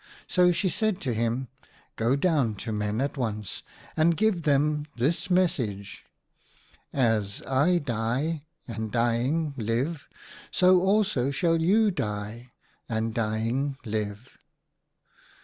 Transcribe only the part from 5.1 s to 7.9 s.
message:" As I